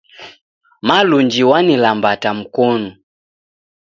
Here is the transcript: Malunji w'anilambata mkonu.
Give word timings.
Malunji 0.87 1.41
w'anilambata 1.49 2.29
mkonu. 2.37 2.89